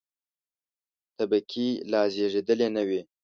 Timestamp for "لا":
1.91-2.01